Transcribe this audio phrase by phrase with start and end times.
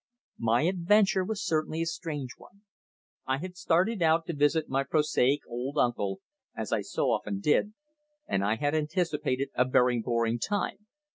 [0.39, 2.63] My adventure was certainly a strange one.
[3.27, 6.21] I had started out to visit my prosaic old uncle
[6.57, 7.75] as I so often did
[8.25, 10.87] and I had anticipated a very boring time.